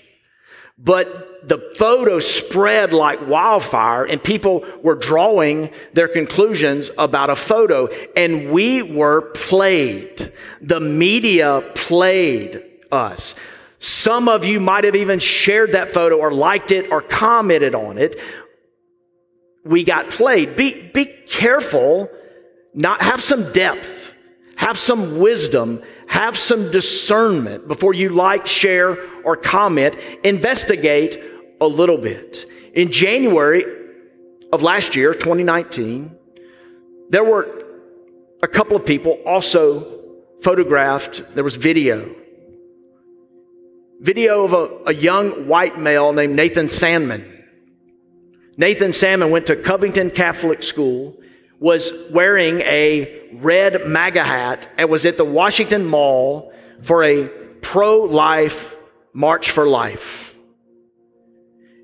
[0.81, 7.87] But the photo spread like wildfire and people were drawing their conclusions about a photo
[8.15, 10.31] and we were played.
[10.61, 13.35] The media played us.
[13.79, 17.97] Some of you might have even shared that photo or liked it or commented on
[17.97, 18.19] it.
[19.65, 20.55] We got played.
[20.55, 22.09] Be, be careful.
[22.73, 24.13] Not have some depth.
[24.55, 29.95] Have some wisdom have some discernment before you like, share, or comment.
[30.23, 31.23] Investigate
[31.61, 32.45] a little bit.
[32.73, 33.63] In January
[34.51, 36.15] of last year, 2019,
[37.09, 37.63] there were
[38.41, 39.81] a couple of people also
[40.41, 42.15] photographed, there was video.
[43.99, 47.23] Video of a, a young white male named Nathan Sandmann.
[48.57, 51.18] Nathan Sandmann went to Covington Catholic School,
[51.59, 57.27] was wearing a red MAGA hat, and was at the Washington Mall for a
[57.61, 58.75] pro life
[59.13, 60.35] March for Life.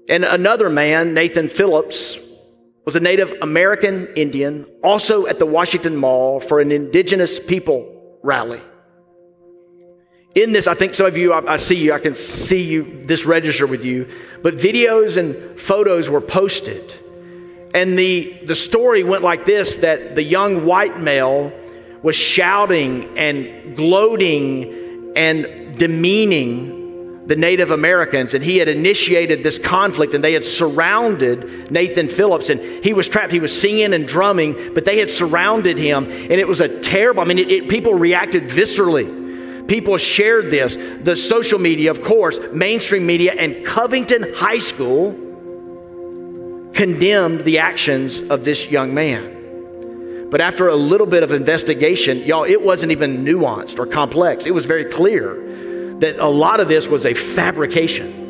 [0.07, 2.21] And another man, Nathan Phillips,
[2.86, 8.61] was a Native American Indian, also at the Washington Mall for an indigenous people rally.
[10.36, 13.05] In this, I think some of you, I, I see you, I can see you,
[13.05, 14.07] this register with you,
[14.43, 16.93] but videos and photos were posted.
[17.76, 21.51] And the, the story went like this that the young white male
[22.01, 30.13] was shouting and gloating and demeaning the Native Americans, and he had initiated this conflict,
[30.13, 33.34] and they had surrounded Nathan Phillips, and he was trapped.
[33.34, 37.23] He was singing and drumming, but they had surrounded him, and it was a terrible.
[37.23, 39.67] I mean, it, it, people reacted viscerally.
[39.67, 40.78] People shared this.
[41.01, 45.24] The social media, of course, mainstream media, and Covington High School
[46.76, 50.30] condemned the actions of this young man.
[50.30, 54.45] But after a little bit of investigation, y'all, it wasn't even nuanced or complex.
[54.45, 55.41] It was very clear
[55.99, 58.23] that a lot of this was a fabrication.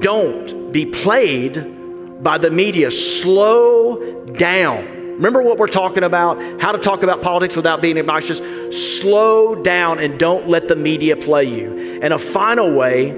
[0.00, 2.90] Don't be played by the media.
[2.90, 4.86] Slow down.
[5.16, 6.38] Remember what we're talking about?
[6.60, 8.40] How to talk about politics without being obnoxious?
[8.98, 12.00] Slow down and don't let the media play you.
[12.02, 13.10] And a final way,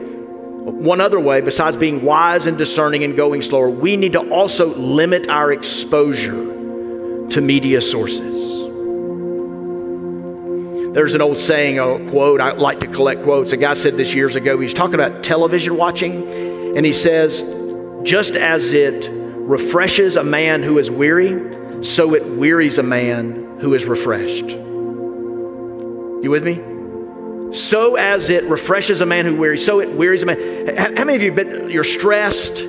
[0.73, 4.75] one other way, besides being wise and discerning and going slower, we need to also
[4.77, 8.65] limit our exposure to media sources.
[10.93, 13.53] There's an old saying, a quote, I like to collect quotes.
[13.53, 14.59] A guy said this years ago.
[14.59, 17.43] He was talking about television watching, and he says,
[18.03, 23.75] just as it refreshes a man who is weary, so it wearies a man who
[23.75, 24.49] is refreshed.
[26.23, 26.76] You with me?
[27.57, 30.77] So as it refreshes a man who wearies, so it wearies a man.
[30.77, 32.63] How many of you been, you're stressed?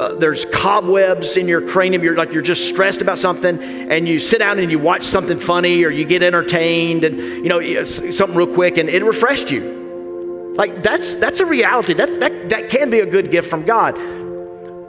[0.00, 2.02] uh, there's cobwebs in your cranium.
[2.02, 5.38] You're like you're just stressed about something, and you sit down and you watch something
[5.38, 10.54] funny, or you get entertained, and you know something real quick, and it refreshed you.
[10.56, 11.92] Like that's that's a reality.
[11.92, 13.98] That's, that that can be a good gift from God.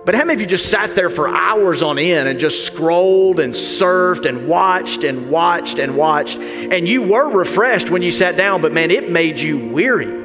[0.04, 3.39] But how many of you just sat there for hours on end and just scrolled
[3.39, 8.36] and surfed and watched and watched and watched, and you were refreshed when you sat
[8.36, 10.22] down, but man, it made you weary.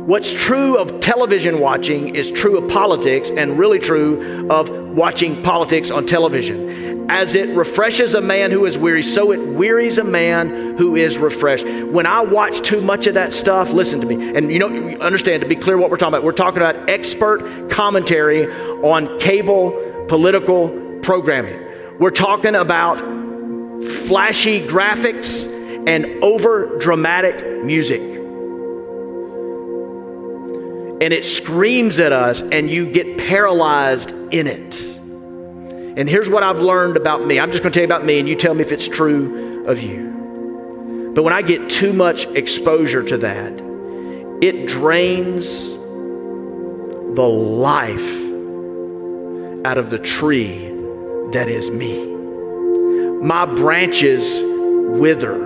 [0.00, 5.90] What's true of television watching is true of politics and really true of watching politics
[5.92, 6.87] on television.
[7.08, 11.16] As it refreshes a man who is weary, so it wearies a man who is
[11.16, 11.66] refreshed.
[11.66, 14.36] When I watch too much of that stuff, listen to me.
[14.36, 16.24] And you know, you understand to be clear what we're talking about.
[16.24, 18.46] We're talking about expert commentary
[18.82, 19.72] on cable
[20.08, 20.68] political
[21.02, 21.58] programming.
[21.98, 22.98] We're talking about
[24.06, 25.46] flashy graphics
[25.86, 28.18] and over dramatic music
[31.00, 34.97] and it screams at us, and you get paralyzed in it.
[35.98, 37.40] And here's what I've learned about me.
[37.40, 39.66] I'm just going to tell you about me, and you tell me if it's true
[39.66, 41.12] of you.
[41.12, 43.52] But when I get too much exposure to that,
[44.40, 45.66] it drains
[47.16, 48.14] the life
[49.66, 50.68] out of the tree
[51.32, 52.06] that is me.
[53.20, 55.36] My branches wither,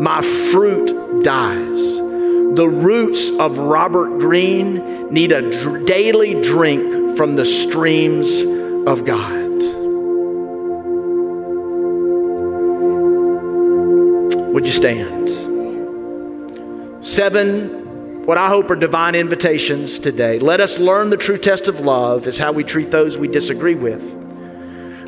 [0.00, 0.20] my
[0.50, 1.96] fruit dies
[2.56, 8.40] the roots of Robert Greene need a dr- daily drink from the streams
[8.86, 9.45] of God.
[14.56, 15.28] Would you stand?
[17.04, 20.38] Seven what I hope are divine invitations today.
[20.38, 23.74] Let us learn the true test of love is how we treat those we disagree
[23.74, 24.02] with.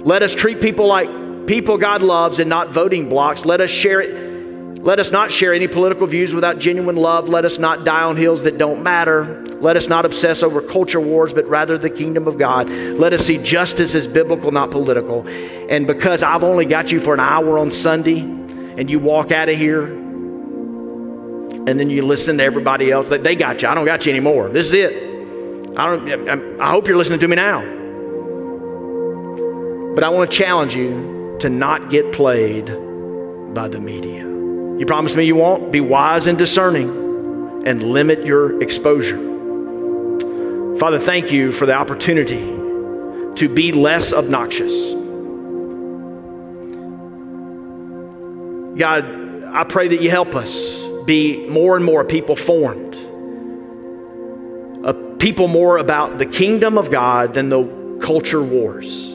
[0.04, 1.08] Let us treat people like
[1.46, 3.46] people God loves and not voting blocs.
[3.46, 4.82] Let us share it.
[4.82, 7.30] Let us not share any political views without genuine love.
[7.30, 9.42] Let us not die on hills that don't matter.
[9.62, 12.68] Let us not obsess over culture wars, but rather the kingdom of God.
[12.68, 15.26] Let us see justice as biblical, not political.
[15.70, 18.38] And because I've only got you for an hour on Sunday
[18.78, 23.08] and you walk out of here and then you listen to everybody else.
[23.08, 23.66] They got you.
[23.66, 24.48] I don't got you anymore.
[24.50, 25.76] This is it.
[25.76, 27.60] I, don't, I hope you're listening to me now.
[29.96, 32.66] But I want to challenge you to not get played
[33.52, 34.22] by the media.
[34.22, 35.72] You promise me you won't?
[35.72, 39.18] Be wise and discerning and limit your exposure.
[40.78, 42.44] Father, thank you for the opportunity
[43.34, 44.97] to be less obnoxious.
[48.78, 52.94] God, I pray that you help us be more and more people formed.
[54.84, 59.12] A people more about the kingdom of God than the culture wars.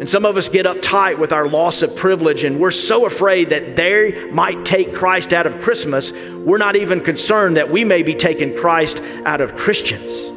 [0.00, 3.50] And some of us get uptight with our loss of privilege, and we're so afraid
[3.50, 8.02] that they might take Christ out of Christmas, we're not even concerned that we may
[8.02, 10.28] be taking Christ out of Christians.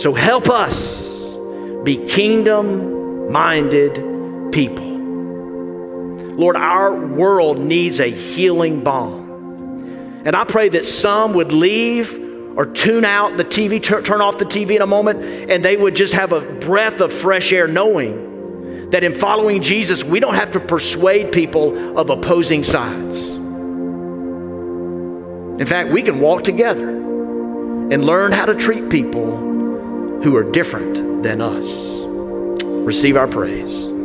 [0.00, 1.26] So help us
[1.84, 4.89] be kingdom minded people.
[6.40, 10.22] Lord, our world needs a healing balm.
[10.24, 12.18] And I pray that some would leave
[12.56, 15.94] or tune out the TV, turn off the TV in a moment, and they would
[15.94, 20.52] just have a breath of fresh air knowing that in following Jesus, we don't have
[20.52, 23.36] to persuade people of opposing sides.
[25.60, 29.36] In fact, we can walk together and learn how to treat people
[30.22, 32.02] who are different than us.
[32.64, 33.99] Receive our praise.